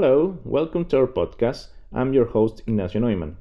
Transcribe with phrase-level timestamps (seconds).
[0.00, 1.70] Hello, welcome to our podcast.
[1.92, 3.36] I'm your host, Ignacio Neumann.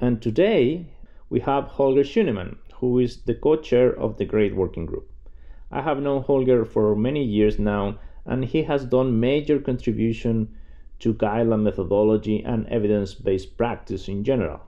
[0.00, 0.86] And today
[1.28, 5.08] we have Holger Schünemann, who is the co chair of the GRADE Working Group.
[5.70, 10.52] I have known Holger for many years now, and he has done major contribution
[10.98, 14.62] to guideline methodology and evidence based practice in general.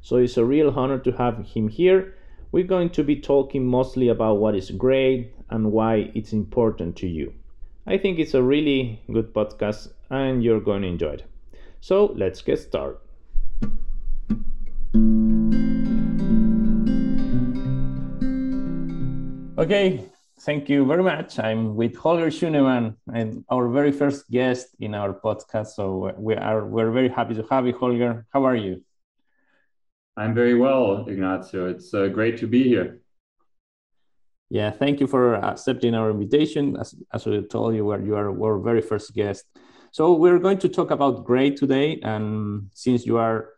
[0.00, 2.14] So it's a real honor to have him here.
[2.52, 7.06] We're going to be talking mostly about what is GRADE and why it's important to
[7.06, 7.34] you.
[7.88, 11.24] I think it's a really good podcast and you're going to enjoy it.
[11.80, 12.98] So let's get started.
[19.56, 20.04] Okay,
[20.40, 21.38] thank you very much.
[21.38, 25.68] I'm with Holger Schünemann and our very first guest in our podcast.
[25.68, 28.26] So we are we're very happy to have you, Holger.
[28.32, 28.82] How are you?
[30.16, 31.68] I'm very well, Ignacio.
[31.68, 33.00] It's uh, great to be here.
[34.48, 36.76] Yeah, thank you for accepting our invitation.
[36.76, 39.44] As, as we told you, you are our very first guest.
[39.90, 41.98] So we're going to talk about GRADE today.
[42.02, 43.48] And since you are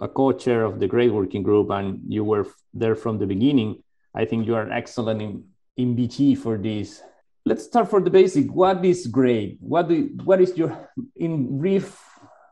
[0.00, 3.82] a co-chair of the GRADE Working Group and you were there from the beginning,
[4.14, 5.44] I think you are excellent in,
[5.76, 7.02] in BT for this.
[7.44, 8.50] Let's start for the basic.
[8.50, 9.58] What is GRADE?
[9.60, 11.98] What do what is your in brief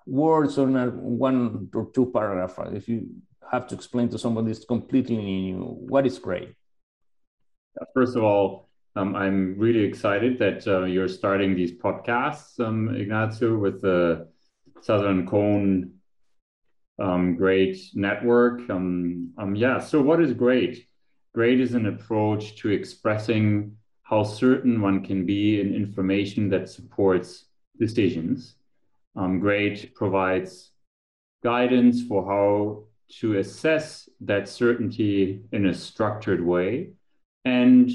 [0.07, 2.55] words or one or two paragraphs?
[2.73, 3.09] If you
[3.51, 6.55] have to explain to someone this completely new, what is GRADE?
[7.95, 13.57] First of all, um, I'm really excited that uh, you're starting these podcasts, um, Ignacio,
[13.57, 14.29] with the
[14.81, 15.93] Southern Cone
[16.99, 18.69] um, GRADE Network.
[18.69, 20.85] Um, um, yeah, so what is GRADE?
[21.35, 27.45] GRADE is an approach to expressing how certain one can be in information that supports
[27.79, 28.57] decisions.
[29.15, 30.73] Um, GRADE provides
[31.45, 32.85] guidance for how
[33.21, 36.91] to assess that certainty in a structured way
[37.45, 37.91] and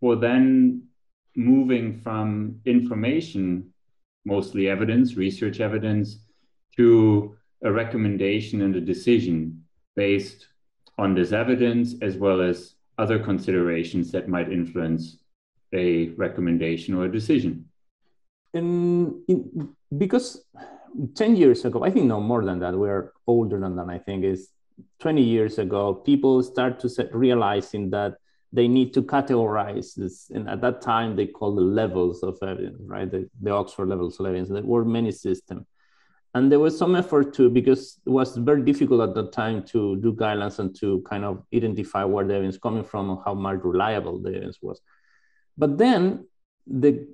[0.00, 0.82] for then
[1.36, 3.72] moving from information,
[4.24, 6.18] mostly evidence, research evidence,
[6.76, 9.64] to a recommendation and a decision
[9.96, 10.46] based
[10.96, 15.18] on this evidence, as well as other considerations that might influence
[15.72, 17.68] a recommendation or a decision.
[18.54, 19.22] In,
[19.96, 20.44] because
[21.14, 24.24] 10 years ago, I think no more than that, we're older than that, I think
[24.24, 24.48] is
[25.00, 28.16] 20 years ago, people start to set, realizing that
[28.52, 30.30] they need to categorize this.
[30.30, 33.10] And at that time, they called the levels of evidence, right?
[33.10, 34.48] The, the Oxford levels of evidence.
[34.48, 35.66] There were many systems.
[36.34, 39.96] And there was some effort to, because it was very difficult at that time to
[39.96, 43.60] do guidelines and to kind of identify where the evidence coming from and how much
[43.62, 44.80] reliable the evidence was.
[45.56, 46.26] But then
[46.66, 47.08] the,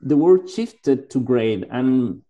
[0.00, 1.66] the word shifted to grade.
[1.70, 2.22] And,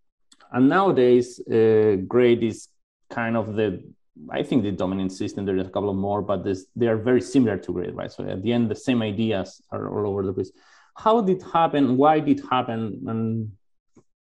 [0.53, 2.69] and nowadays, uh, grade is
[3.11, 3.83] kind of the
[4.31, 7.21] I think the dominant system, there's a couple of more, but this, they are very
[7.21, 8.11] similar to GRADE, right?
[8.11, 10.51] So at the end, the same ideas are all over the place.
[10.97, 11.97] How did it happen?
[11.97, 13.05] Why did it happen?
[13.07, 13.53] And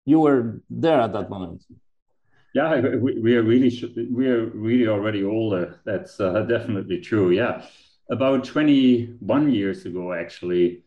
[0.04, 1.64] you were there at that moment.
[2.54, 3.70] Yeah, we, we are really
[4.10, 5.80] we are really already older.
[5.84, 7.30] That's uh, definitely true.
[7.30, 7.66] Yeah,
[8.10, 10.82] about 21 years ago, actually,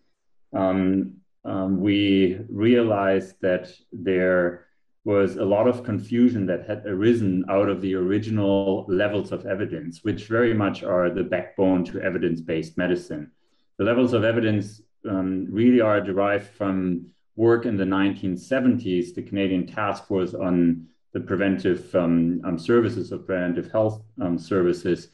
[0.51, 4.65] um, um, we realized that there
[5.09, 10.03] was a lot of confusion that had arisen out of the original levels of evidence,
[10.03, 13.31] which very much are the backbone to evidence based medicine.
[13.79, 19.65] The levels of evidence um, really are derived from work in the 1970s, the Canadian
[19.65, 25.07] Task Force on the Preventive um, um, Services of Preventive Health um, Services.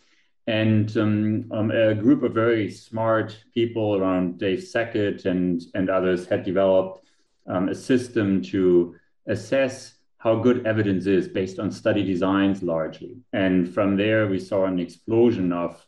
[0.47, 6.28] And um, um, a group of very smart people around Dave Sackett and, and others
[6.28, 7.01] had developed
[7.47, 8.95] a system to
[9.27, 13.17] assess how good evidence is based on study designs largely.
[13.31, 15.85] And from there, we saw an explosion of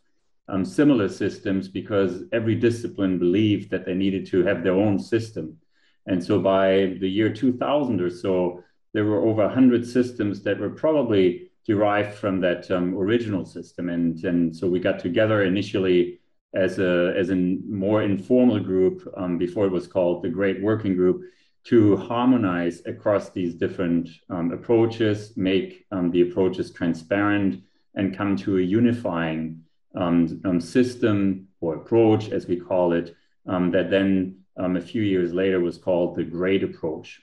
[0.48, 5.58] um, similar systems because every discipline believed that they needed to have their own system.
[6.06, 10.70] And so by the year 2000 or so, there were over 100 systems that were
[10.70, 13.90] probably derived from that um, original system.
[13.90, 16.20] And, and so we got together initially
[16.54, 20.96] as a, as a more informal group um, before it was called the GRADE Working
[20.96, 21.24] Group
[21.68, 27.62] to harmonize across these different um, approaches, make um, the approaches transparent,
[27.96, 29.62] and come to a unifying
[29.96, 33.16] um, um system or approach, as we call it,
[33.48, 37.22] um, that then um, a few years later was called the GRADE approach.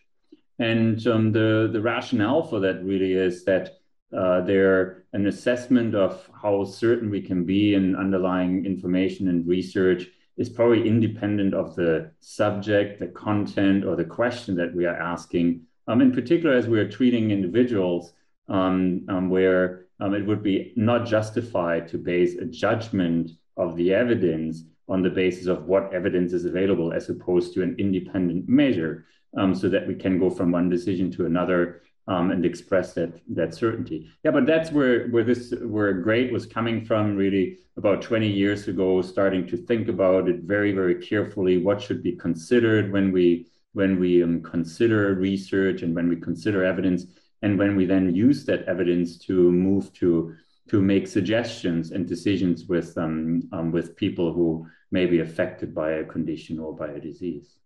[0.59, 3.79] And the, the rationale for that really is that
[4.17, 10.07] uh, they're an assessment of how certain we can be in underlying information and research
[10.37, 15.63] is probably independent of the subject, the content, or the question that we are asking.
[15.87, 18.13] Um, in particular, as we are treating individuals,
[18.49, 23.95] um, um, where um, it would be not justified to base a judgment of the
[23.95, 29.07] evidence on the basis of what evidence is available, as opposed to an independent measure,
[29.37, 33.21] um, so that we can go from one decision to another um, and express that
[33.29, 34.11] that certainty.
[34.25, 37.17] Yeah, but that's where where this where GRADE was coming from.
[37.17, 41.59] Really, about 20 years ago, starting to think about it very very carefully.
[41.59, 46.65] What should be considered when we when we um, consider research and when we consider
[46.65, 47.07] evidence,
[47.43, 50.35] and when we then use that evidence to move to
[50.69, 55.93] to make suggestions and decisions with um, um, with people who may be affected by
[55.93, 57.57] a condition or by a disease.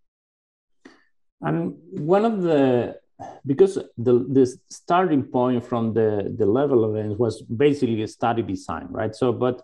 [1.40, 2.98] And one of the
[3.44, 8.42] because the the starting point from the the level of evidence was basically a study
[8.42, 9.14] design, right?
[9.14, 9.62] So, but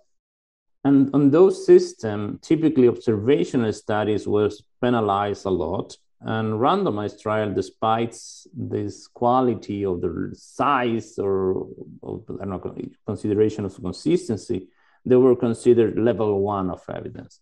[0.84, 8.16] and on those systems, typically observational studies was penalized a lot, and randomized trial, despite
[8.54, 11.68] this quality of the size or
[12.02, 14.68] of, I don't know, consideration of consistency,
[15.06, 17.40] they were considered level one of evidence.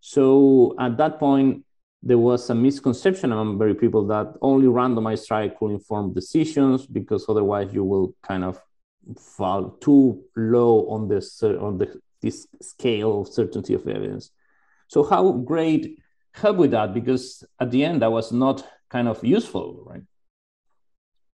[0.00, 1.63] So at that point,
[2.06, 7.24] there was a misconception among very people that only randomized trial could inform decisions because
[7.28, 8.60] otherwise you will kind of
[9.18, 14.30] fall too low on this on the this scale of certainty of evidence.
[14.88, 15.96] So how GRADE
[16.32, 16.92] help with that?
[16.92, 20.02] Because at the end that was not kind of useful, right?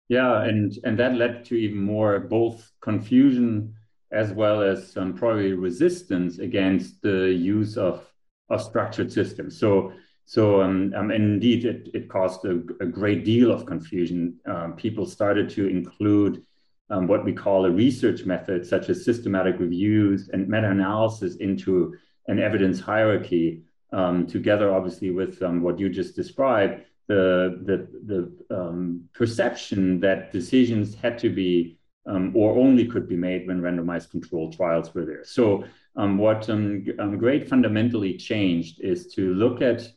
[0.08, 3.74] Yeah, and and that led to even more both confusion
[4.12, 8.06] as well as um, probably resistance against the use of
[8.50, 9.58] of structured systems.
[9.60, 9.94] So
[10.30, 14.36] so um, um, indeed, it, it caused a, a, great deal of confusion.
[14.46, 16.44] Um, people started to include
[16.92, 21.96] um, what we call a research method, such as systematic reviews and meta-analysis into
[22.28, 29.02] an evidence hierarchy, um, together obviously with um, what you just described, the, the, the
[29.14, 34.94] perception that decisions had to be or only could be made when randomized controlled trials
[34.94, 35.24] were there.
[35.24, 35.64] So
[35.96, 39.92] what GRADE fundamentally changed is to look at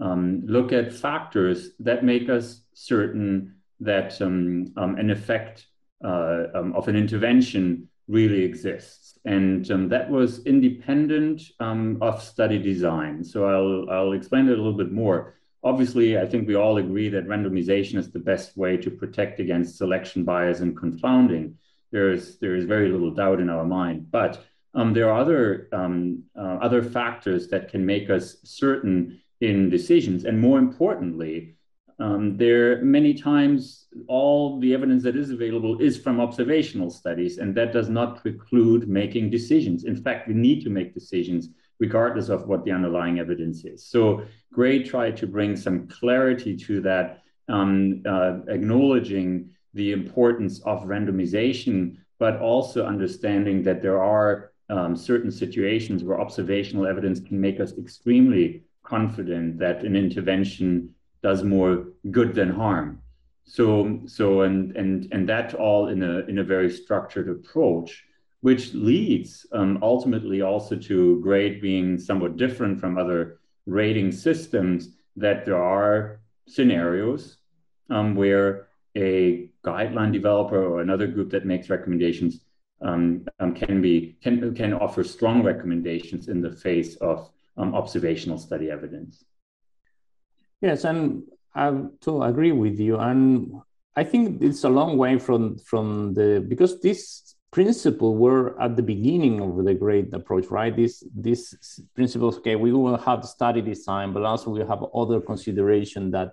[0.00, 5.66] um, look at factors that make us certain that um, um, an effect
[6.04, 9.18] uh, um, of an intervention really exists.
[9.24, 13.22] And um, that was independent um, of study design.
[13.22, 15.34] So I'll, I'll explain it a little bit more.
[15.62, 19.76] Obviously, I think we all agree that randomization is the best way to protect against
[19.76, 21.58] selection bias and confounding.
[21.92, 24.10] There is, there is very little doubt in our mind.
[24.10, 24.44] But
[24.74, 30.24] um, there are other, um, uh, other factors that can make us certain in decisions.
[30.24, 31.56] And more importantly,
[31.98, 37.54] um, there many times all the evidence that is available is from observational studies, and
[37.56, 39.84] that does not preclude making decisions.
[39.84, 43.86] In fact, we need to make decisions regardless of what the underlying evidence is.
[43.86, 44.22] So
[44.52, 51.96] GRADE tried to bring some clarity to that, um, uh, acknowledging the importance of randomization,
[52.18, 57.72] but also understanding that there are um, certain situations where observational evidence can make us
[57.78, 58.62] extremely
[58.94, 61.72] confident that an intervention does more
[62.10, 62.88] good than harm.
[63.44, 68.04] So, so and and and that all in a in a very structured approach,
[68.40, 74.80] which leads um, ultimately also to grade being somewhat different from other rating systems.
[75.16, 77.36] That there are scenarios
[77.90, 82.40] um, where a guideline developer or another group that makes recommendations
[82.82, 88.38] um, um, can be can can offer strong recommendations in the face of um, observational
[88.38, 89.24] study evidence.
[90.60, 91.22] Yes, and
[91.54, 91.72] I
[92.02, 92.98] to agree with you.
[92.98, 93.60] And
[93.96, 98.82] I think it's a long way from from the because this principle were at the
[98.82, 100.74] beginning of the GRADE approach, right?
[100.74, 105.20] This this principles, okay, we will have the study design, but also we have other
[105.20, 106.32] consideration that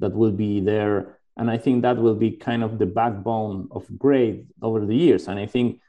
[0.00, 1.18] that will be there.
[1.36, 5.28] And I think that will be kind of the backbone of grade over the years.
[5.28, 5.80] And I think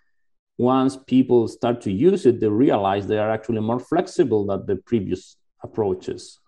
[0.58, 4.76] once people start to use it, they realize they are actually more flexible than the
[4.76, 6.40] previous approaches.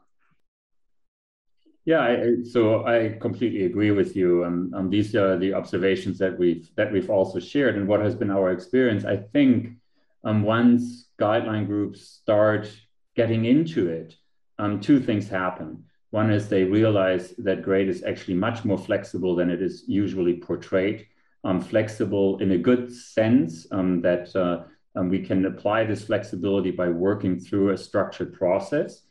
[1.86, 4.46] Yeah, I, so I completely agree with you.
[4.46, 8.16] Um, um, these are the observations that we've that we've also shared, and what has
[8.16, 9.04] been our experience.
[9.04, 9.78] I think
[10.24, 12.72] um, once guideline groups start
[13.16, 14.16] getting into it,
[14.60, 15.84] um, two things happen.
[16.12, 20.36] One is they realize that GRADE is actually much more flexible than it is usually
[20.36, 21.08] portrayed
[21.44, 24.64] um, flexible in a good sense um, that uh,
[24.96, 29.02] um, we can apply this flexibility by working through a structured process.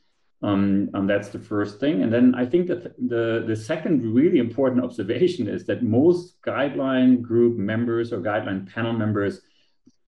[0.43, 2.03] Um, and that's the first thing.
[2.03, 7.23] And then I think that the, the second really important observation is that most guideline
[7.23, 9.41] group members or guideline panel members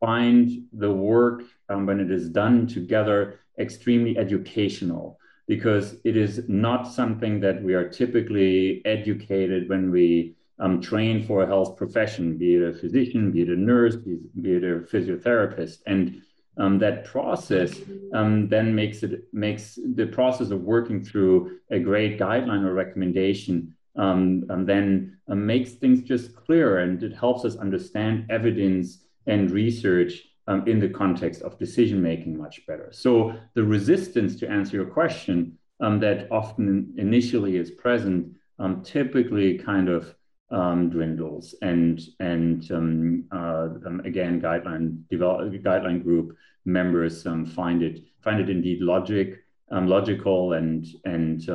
[0.00, 6.85] find the work um, when it is done together extremely educational because it is not
[6.85, 12.54] something that we are typically educated when we um, trained for a health profession, be
[12.54, 15.78] it a physician, be it a nurse, be, it a physiotherapist.
[15.87, 16.23] And
[16.56, 17.80] um, that process
[18.12, 23.75] um, then makes it makes the process of working through a GRADE guideline or recommendation
[23.96, 29.50] um, and then uh, makes things just clearer and it helps us understand evidence and
[29.50, 32.90] research um, in the context of decision making much better.
[32.92, 39.58] So the resistance to answer your question um, that often initially is present um, typically
[39.58, 40.14] kind of
[40.54, 48.00] um, dwindles and and um, uh, um, again guideline develop, guideline group members find it
[48.23, 49.44] find it indeed logic
[49.88, 51.49] logical and and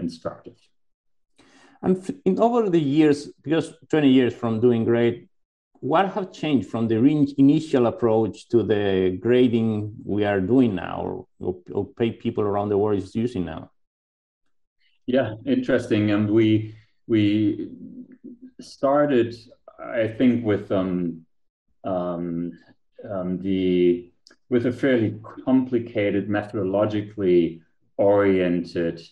[0.00, 0.56] instructive.
[1.82, 5.28] And in over the years, because 20 years from doing great,
[5.80, 6.96] what have changed from the
[7.38, 12.78] initial approach to the grading we are doing now or, or pay people around the
[12.78, 13.70] world is using now?
[15.06, 16.10] Yeah, interesting.
[16.10, 16.74] And we
[17.08, 17.70] we
[18.60, 19.34] started,
[19.78, 21.24] I think, with um,
[21.84, 22.52] um,
[23.08, 24.10] um, the
[24.50, 27.60] with a fairly complicated, methodologically
[27.96, 29.02] oriented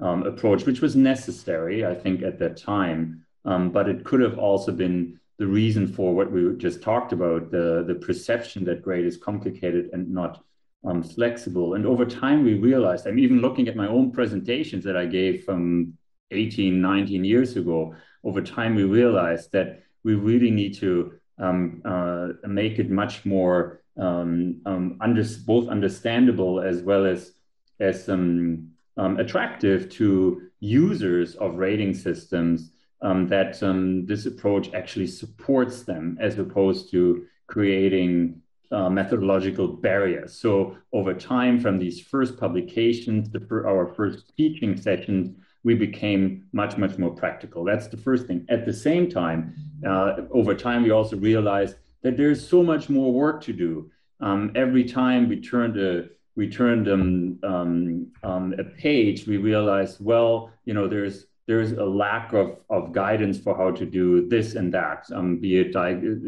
[0.00, 3.24] um, approach, which was necessary, I think, at that time.
[3.44, 7.50] Um, but it could have also been the reason for what we just talked about
[7.50, 10.44] the, the perception that grade is complicated and not
[10.84, 11.74] um, flexible.
[11.74, 15.44] And over time, we realized, I'm even looking at my own presentations that I gave
[15.44, 15.96] from
[16.32, 17.94] 18, 19 years ago.
[18.24, 23.80] Over time, we realized that we really need to um, uh, make it much more
[23.98, 27.32] um, um under, both understandable as well as
[27.78, 32.72] as um, um, attractive to users of rating systems
[33.02, 33.58] um, that
[34.06, 40.34] this approach actually supports them as opposed to creating uh, methodological barriers.
[40.34, 46.76] So over time, from these first publications, the, our first teaching sessions, we became much,
[46.76, 47.64] much more practical.
[47.64, 48.44] That's the first thing.
[48.48, 49.54] At the same time,
[49.86, 53.90] uh, over time, we also realized that there's so much more work to do.
[54.20, 59.98] Um, every time we turned a we turned um, um, um, a page, we realized,
[60.00, 64.54] well, you know, there's there's a lack of, of guidance for how to do this
[64.54, 65.72] and that, um, be it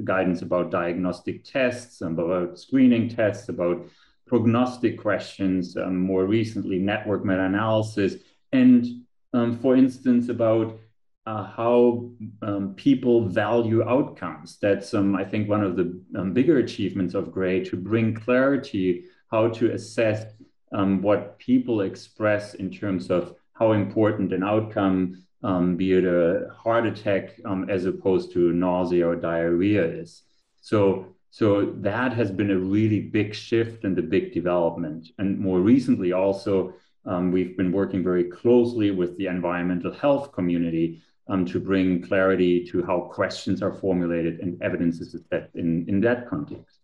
[0.04, 3.86] guidance about diagnostic tests, about screening tests, about
[4.26, 8.16] prognostic questions, um, more recently, network meta-analysis,
[8.52, 9.03] and
[9.34, 10.78] um, for instance, about
[11.26, 12.10] uh, how
[12.42, 14.58] um, people value outcomes.
[14.60, 19.04] That's, um, I think, one of the um, bigger achievements of GRADE to bring clarity
[19.30, 20.26] how to assess
[20.72, 26.48] um, what people express in terms of how important an outcome, um, be it a
[26.54, 30.22] heart attack um, as opposed to nausea or diarrhea is.
[30.60, 35.08] So, so that has been a really big shift and a big development.
[35.18, 36.74] And more recently, also,
[37.06, 42.64] um, we've been working very closely with the environmental health community um, to bring clarity
[42.66, 46.80] to how questions are formulated and evidence is assessed in, in that context.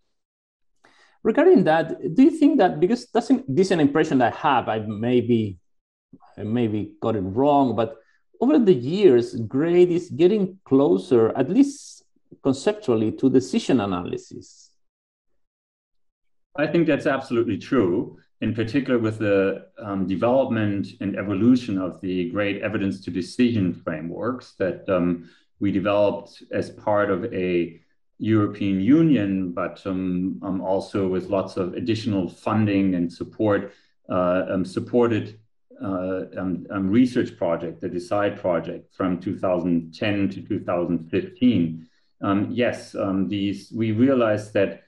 [1.22, 4.36] Regarding that, do you think that because that's an, this is an impression that I
[4.36, 5.58] have, I maybe
[6.38, 7.96] I maybe got it wrong, but
[8.40, 12.04] over the years, grade is getting closer, at least
[12.42, 14.70] conceptually, to decision analysis.
[16.56, 18.18] I think that's absolutely true.
[18.40, 24.52] In particular, with the um, development and evolution of the GRADE evidence to decision frameworks
[24.58, 25.28] that um,
[25.60, 27.78] we developed as part of a
[28.18, 33.72] European Union, but um, um, also with lots of additional funding and support,
[34.08, 35.38] uh, um, supported
[35.82, 41.86] uh, um, research project, the DECIDE project from 2010 to 2015.
[42.22, 42.94] Um, yes,
[43.26, 44.82] these we realized that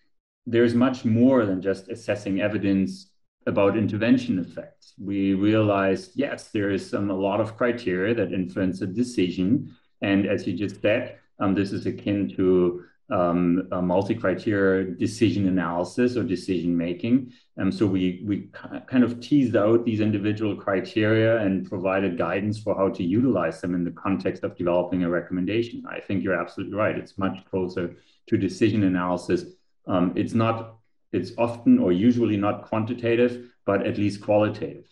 [0.46, 3.11] there's much more than just assessing evidence
[3.46, 4.94] about intervention effects.
[4.98, 9.74] We realized, yes, there is um, a lot of criteria that influence a decision.
[10.00, 16.22] And as you just said, um, this is akin to um, multi-criteria decision analysis or
[16.22, 17.32] decision making.
[17.58, 18.48] Um, so we we
[18.86, 23.74] kind of teased out these individual criteria and provided guidance for how to utilize them
[23.74, 25.84] in the context of developing a recommendation.
[25.86, 26.96] I think you're absolutely right.
[26.96, 27.96] It's much closer
[28.28, 29.44] to decision analysis.
[29.86, 30.78] Um, it's not.
[31.12, 34.86] It's often or usually not quantitative, but at least qualitative.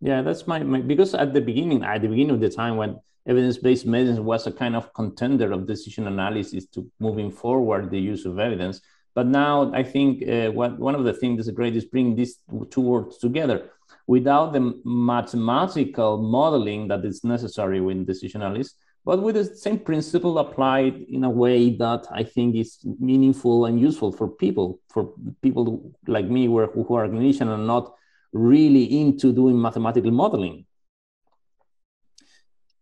[0.00, 2.98] Yeah, that's my, my because at the beginning, at the beginning of the time when
[3.26, 8.24] evidence-based medicine was a kind of contender of decision analysis to moving forward the use
[8.24, 8.80] of evidence.
[9.14, 12.38] But now I think uh, what, one of the things that's great is bringing these
[12.70, 13.70] two words together.
[14.06, 18.74] Without the mathematical modeling that is necessary with decision analysis,
[19.06, 23.80] but with the same principle applied in a way that I think is meaningful and
[23.80, 27.94] useful for people, for people like me who are, who are clinicians and not
[28.32, 30.66] really into doing mathematical modeling.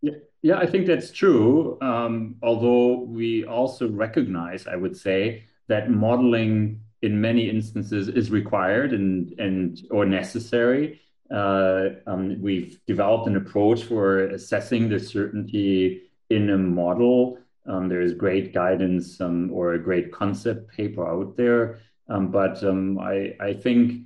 [0.01, 1.77] Yeah, yeah, I think that's true.
[1.83, 8.95] Um, although we also recognize, I would say, that modeling in many instances is required
[8.95, 11.03] and and or necessary.
[11.31, 17.39] Uh, um, we've developed an approach for assessing the certainty in a model.
[17.67, 22.63] Um, there is great guidance um, or a great concept paper out there, um, but
[22.63, 24.03] um, I, I think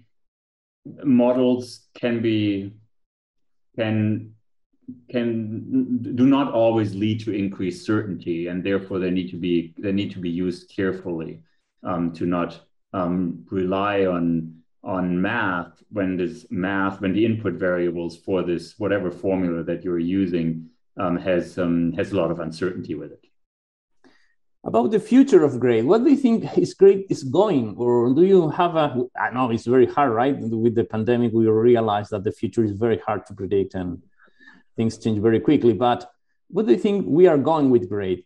[1.04, 2.72] models can be
[3.76, 4.32] can
[5.10, 9.92] can do not always lead to increased certainty, and therefore they need to be they
[9.92, 11.42] need to be used carefully
[11.82, 12.60] um, to not
[12.92, 19.62] rely on on math when this math when the input variables for this whatever formula
[19.62, 23.24] that you're using has um, has a lot of uncertainty with it.
[24.64, 28.24] About the future of grade, what do you think is grade is going, or do
[28.24, 29.04] you have a?
[29.18, 30.36] I know it's very hard, right?
[30.38, 34.02] With the pandemic, we realize that the future is very hard to predict and
[34.76, 35.72] things change very quickly.
[35.72, 36.10] But
[36.48, 38.24] what do you think we are going with grade?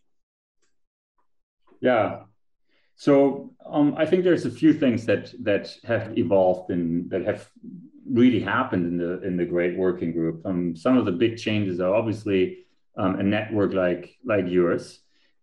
[1.80, 2.22] Yeah,
[2.96, 7.50] so um, I think there's a few things that that have evolved and that have
[8.10, 10.44] really happened in the in the GRADE Working Group.
[10.44, 12.66] Um, some of the big changes are obviously
[12.96, 15.00] um, a network like like yours,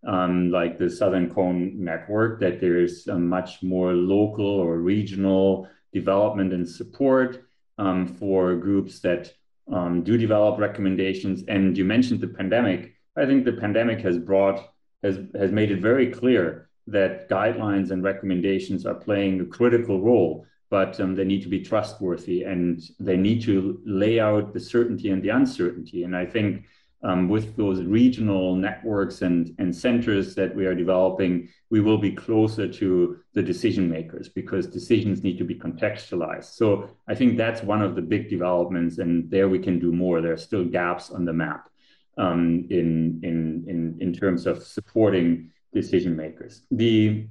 [0.07, 6.53] um, like the Southern Cone Network, that there's a much more local or regional development
[6.53, 7.45] and support
[7.77, 9.33] um, for groups that
[9.71, 11.43] um, do develop recommendations.
[11.47, 12.95] And you mentioned the pandemic.
[13.15, 14.59] I think the pandemic has brought
[15.03, 20.45] has has made it very clear that guidelines and recommendations are playing a critical role,
[20.69, 25.09] but um, they need to be trustworthy and they need to lay out the certainty
[25.09, 26.03] and the uncertainty.
[26.03, 26.65] And I think
[27.01, 32.11] um, with those regional networks and, and centers that we are developing, we will be
[32.11, 36.55] closer to the decision makers because decisions need to be contextualized.
[36.55, 40.19] So I think that's one of the big developments, and there we can do more.
[40.19, 41.69] There are still gaps on the map
[42.17, 46.63] um, in, in, in, in terms of supporting decision makers.
[46.69, 47.27] The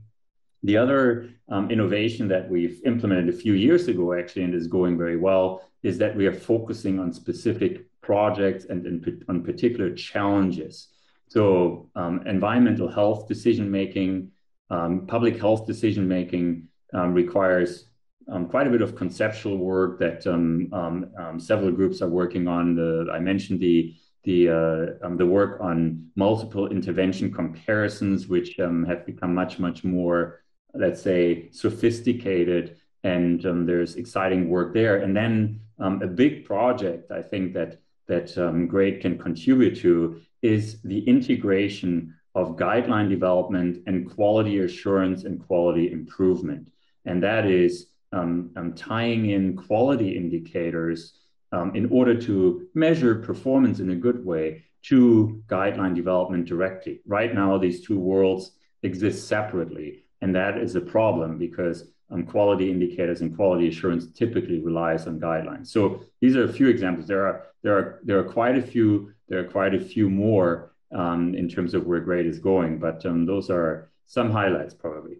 [0.62, 4.98] the other um, innovation that we've implemented a few years ago, actually, and is going
[4.98, 10.88] very well, is that we are focusing on specific projects and in, on particular challenges.
[11.28, 14.30] So, um, environmental health decision making,
[14.70, 17.90] um, public health decision making um, requires
[18.30, 22.74] um, quite a bit of conceptual work that um, several groups are working on.
[22.74, 28.84] The, I mentioned the the uh, um, the work on multiple intervention comparisons, which um,
[28.84, 30.42] have become much much more,
[30.74, 34.96] let's say, sophisticated, and um, there's exciting work there.
[34.98, 40.22] And then um, a big project I think that that um, GRADE can contribute to
[40.40, 46.72] is the integration of guideline development and quality assurance and quality improvement,
[47.04, 51.14] and that is um, tying in quality indicators
[51.52, 57.00] um, in order to measure performance in a good way to guideline development directly.
[57.06, 58.52] Right now, these two worlds
[58.82, 64.60] exist separately, and that is a problem because um, quality indicators and quality assurance typically
[64.60, 65.68] relies on guidelines.
[65.68, 67.06] So these are a few examples.
[67.06, 70.72] There are there are there are quite a few there are quite a few more
[70.92, 75.18] um, in terms of where grade is going, but um, those are some highlights probably.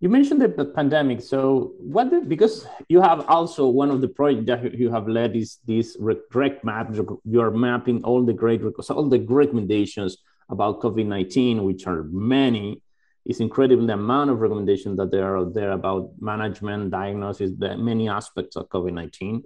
[0.00, 1.20] You mentioned the pandemic.
[1.20, 5.34] So, what the, because you have also one of the projects that you have led
[5.34, 6.94] is this rec map.
[7.24, 10.18] You're mapping all the great all the recommendations
[10.48, 12.80] about COVID nineteen, which are many.
[13.28, 18.08] It's incredible the amount of recommendations that there are there about management, diagnosis, the many
[18.08, 19.42] aspects of COVID nineteen.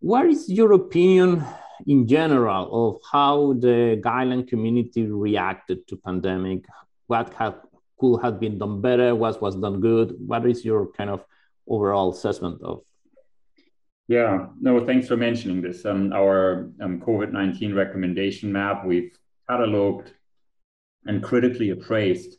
[0.00, 1.44] What is your opinion
[1.86, 6.64] in general of how the guideline community reacted to pandemic?
[7.06, 7.60] What have
[7.98, 9.14] could have been done better?
[9.14, 10.16] What was done good?
[10.18, 11.24] What is your kind of
[11.68, 12.82] overall assessment of?
[14.08, 15.86] Yeah, no, thanks for mentioning this.
[15.86, 19.16] Um, our um, COVID 19 recommendation map, we've
[19.48, 20.08] cataloged
[21.06, 22.38] and critically appraised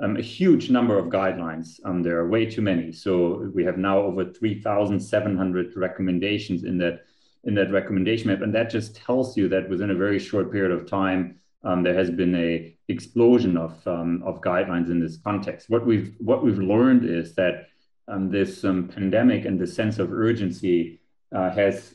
[0.00, 1.80] um, a huge number of guidelines.
[1.84, 2.92] Um, there are way too many.
[2.92, 7.04] So we have now over 3,700 recommendations in that
[7.44, 10.72] in that recommendation map, and that just tells you that within a very short period
[10.72, 15.70] of time, um, there has been a explosion of um, of guidelines in this context.
[15.70, 17.68] What we've what we've learned is that
[18.08, 21.00] um, this um, pandemic and the sense of urgency
[21.34, 21.94] uh, has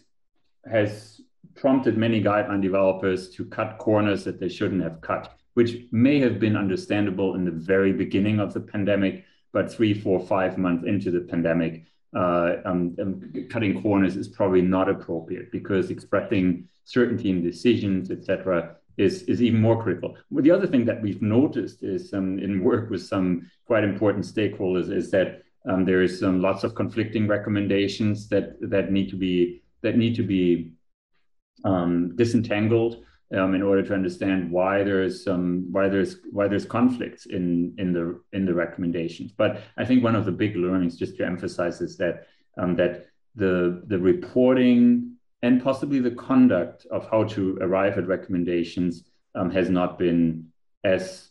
[0.69, 1.21] has
[1.55, 6.39] prompted many guideline developers to cut corners that they shouldn't have cut, which may have
[6.39, 11.11] been understandable in the very beginning of the pandemic, but three, four, five months into
[11.11, 11.85] the pandemic,
[12.15, 18.75] uh, um, um, cutting corners is probably not appropriate because expressing certainty in decisions, etc.,
[18.97, 20.17] is, is even more critical.
[20.29, 24.25] Well, the other thing that we've noticed is um, in work with some quite important
[24.25, 29.61] stakeholders is that um, there is lots of conflicting recommendations that that need to be
[29.83, 30.71] that need to be
[31.63, 33.03] um, disentangled
[33.37, 37.93] um, in order to understand why there's um, why there's why there's conflicts in in
[37.93, 39.31] the in the recommendations.
[39.31, 43.83] But I think one of the big learnings, just to emphasize, is that that the
[43.87, 49.03] the reporting and possibly the conduct of how to arrive at recommendations
[49.35, 50.47] um, has not been
[50.83, 51.29] as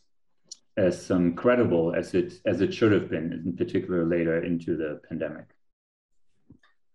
[0.77, 5.01] as um, credible as it as it should have been, in particular later into the
[5.09, 5.47] pandemic.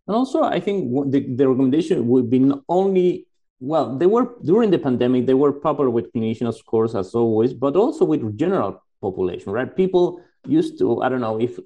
[0.07, 3.24] And also, I think the, the recommendation would be not only
[3.59, 7.53] well, they were during the pandemic, they were popular with clinicians, of course, as always,
[7.53, 9.75] but also with general population, right?
[9.75, 11.59] People used to, I don't know, if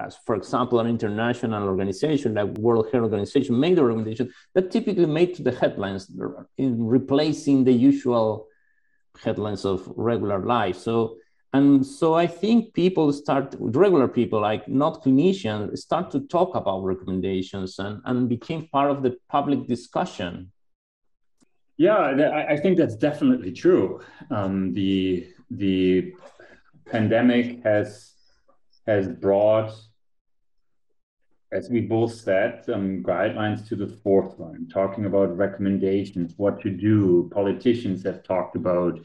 [0.00, 5.06] as for example, an international organization like World Health Organization made a recommendation that typically
[5.06, 6.10] made to the headlines
[6.56, 8.46] in replacing the usual
[9.22, 10.76] headlines of regular life.
[10.76, 11.16] So
[11.52, 16.84] and so I think people start, regular people, like not clinicians, start to talk about
[16.84, 20.52] recommendations and, and became part of the public discussion.
[21.80, 24.02] Yeah, I think that's definitely true.
[24.30, 26.12] Um, the the
[26.84, 28.12] pandemic has
[28.86, 29.72] has brought,
[31.50, 37.30] as we both said, um, guidelines to the forefront, talking about recommendations, what to do.
[37.32, 39.00] Politicians have talked about,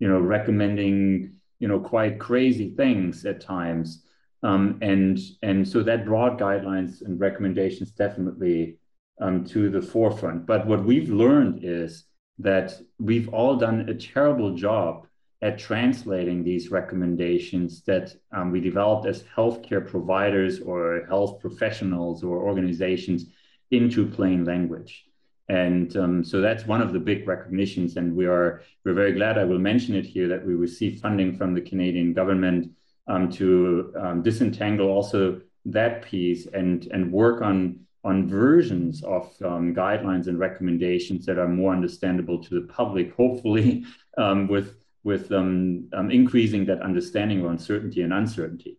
[0.00, 4.02] you know, recommending you know quite crazy things at times
[4.42, 8.78] um, and and so that brought guidelines and recommendations definitely
[9.20, 12.06] um, to the forefront but what we've learned is
[12.38, 15.06] that we've all done a terrible job
[15.42, 22.38] at translating these recommendations that um, we developed as healthcare providers or health professionals or
[22.38, 23.26] organizations
[23.70, 25.06] into plain language
[25.48, 29.38] and um, so that's one of the big recognitions, and we are we're very glad.
[29.38, 32.72] I will mention it here that we received funding from the Canadian government
[33.06, 39.74] um, to um, disentangle also that piece and and work on on versions of um,
[39.74, 43.14] guidelines and recommendations that are more understandable to the public.
[43.14, 43.84] Hopefully,
[44.18, 44.68] um, with
[45.04, 48.78] with um, increasing that understanding of uncertainty and uncertainty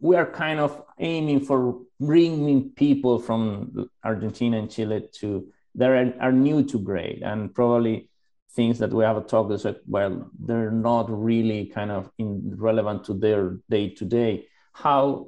[0.00, 6.14] we are kind of aiming for bringing people from Argentina and Chile to that are,
[6.20, 8.10] are new to GRADE and probably
[8.52, 13.14] things that we have talked about well they're not really kind of in, relevant to
[13.14, 14.46] their day to day
[14.82, 15.26] how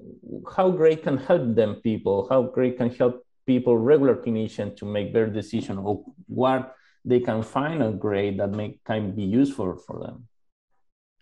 [0.55, 3.15] how GRADE can help them people how GRADE can help
[3.47, 8.51] people regular clinicians to make their decision of what they can find a GRADE that
[8.51, 10.17] may can be useful for them.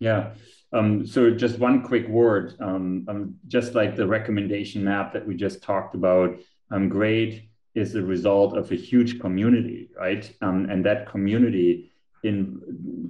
[0.00, 0.34] Yeah.
[0.72, 5.34] Um, so just one quick word, um, um, just like the recommendation map that we
[5.34, 6.38] just talked about,
[6.70, 10.30] um, GRADE is the result of a huge community, right?
[10.42, 12.60] Um, and that community in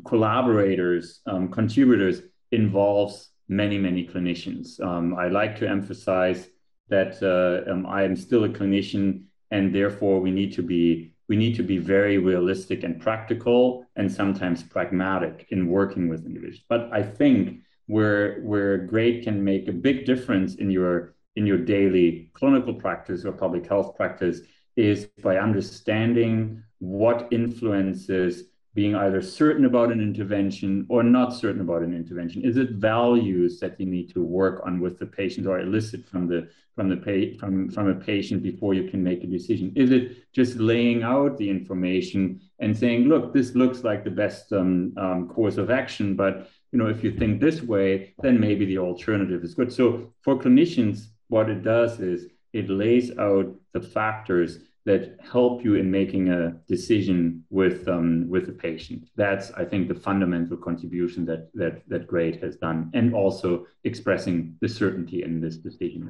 [0.07, 4.81] collaborators, um, contributors involves many, many clinicians.
[4.81, 6.49] I like to emphasize
[6.89, 11.55] that uh, I am still a clinician and therefore we need to be we need
[11.57, 16.65] to be very realistic and practical and sometimes pragmatic in working with individuals.
[16.69, 21.59] But I think where where GRADE can make a big difference in your in your
[21.59, 24.41] daily clinical practice or public health practice
[24.77, 28.45] is by understanding what influences
[28.79, 32.45] being either certain about an intervention or not certain about an intervention?
[32.45, 36.29] Is it values that you need to work on with the patient or elicit from
[36.29, 36.41] the
[36.77, 39.73] from the pa- from from a patient before you can make a decision?
[39.75, 44.53] Is it just laying out the information and saying, look, this looks like the best
[44.53, 46.35] um, um, course of action, but
[46.71, 49.73] you know, if you think this way, then maybe the alternative is good.
[49.73, 50.97] So for clinicians,
[51.35, 54.51] what it does is it lays out the factors
[54.89, 59.03] that help you in making a decision with um, with the patient.
[59.23, 63.49] That's I think the fundamental contribution that that that GRADE has done, and also
[63.85, 66.03] expressing the certainty in this decision.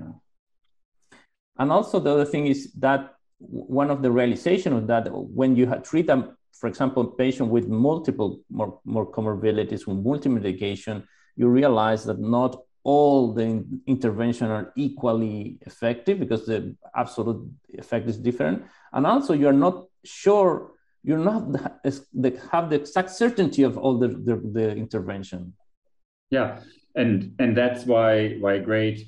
[1.60, 3.00] And also the other thing is that
[3.38, 5.04] one of the realization of that
[5.40, 10.96] when you treat them, for example, patient with multiple more, more comorbidities with multi-medication,
[11.36, 12.52] you realize that not
[12.88, 17.40] all the intervention are equally effective because the absolute
[17.74, 18.64] effect is different.
[18.94, 20.72] And also you're not sure
[21.02, 25.52] you're not the, have the exact certainty of all the, the, the, intervention.
[26.30, 26.60] Yeah.
[26.94, 29.00] And and that's why why GRADE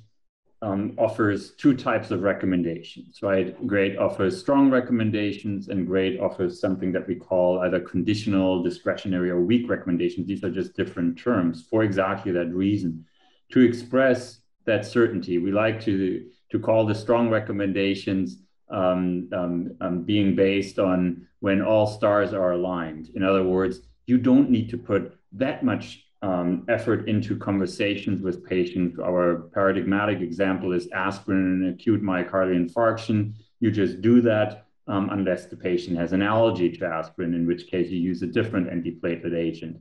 [0.61, 3.49] um, offers two types of recommendations right?
[3.66, 9.40] GRADE offers strong recommendations and GRADE offers something that we call either conditional discretionary or
[9.40, 10.27] weak recommendations.
[10.27, 13.07] These are just different terms for exactly that reason
[13.53, 15.39] to express that certainty.
[15.39, 18.39] We like to, to call the strong recommendations
[18.71, 23.11] um, um, um, being based on when all stars are aligned.
[23.15, 28.45] In other words, you don't need to put that much um, effort into conversations with
[28.45, 28.99] patients.
[28.99, 33.35] Our paradigmatic example is aspirin and acute myocardial infarction.
[33.61, 37.69] You just do that um, unless the patient has an allergy to aspirin, in which
[37.69, 39.81] case you use a different antiplatelet agent.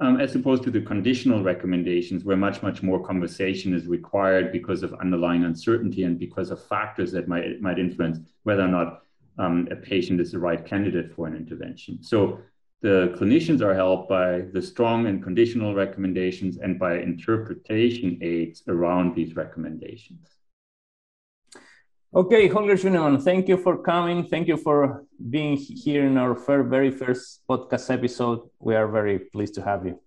[0.00, 4.82] Um, as opposed to the conditional recommendations, where much, much more conversation is required because
[4.82, 9.02] of underlying uncertainty and because of factors that might, might influence whether or not
[9.38, 12.02] um, a patient is the right candidate for an intervention.
[12.02, 12.40] So
[12.80, 19.16] the clinicians are helped by the strong and conditional recommendations and by interpretation aids around
[19.16, 20.37] these recommendations.
[22.14, 24.24] Okay, Holger Schünemann, thank you for coming.
[24.24, 28.48] Thank you for being here in our very first podcast episode.
[28.60, 30.00] We are very pleased to have you.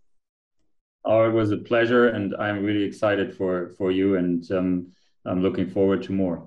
[1.06, 4.88] Oh, it was a pleasure, and I'm really excited for for you, and um,
[5.26, 6.42] I'm looking forward to more.